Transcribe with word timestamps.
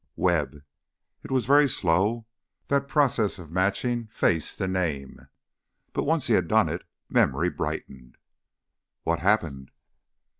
"Webb...." 0.15 0.63
It 1.21 1.29
was 1.29 1.45
very 1.45 1.69
slow, 1.69 2.25
that 2.69 2.87
process 2.87 3.37
of 3.37 3.51
matching 3.51 4.07
face 4.07 4.55
to 4.55 4.67
name. 4.67 5.27
But 5.93 6.05
once 6.05 6.25
he 6.25 6.33
had 6.33 6.47
done 6.47 6.69
it, 6.69 6.81
memory 7.07 7.51
brightened. 7.51 8.17
"What 9.03 9.19
happened 9.19 9.69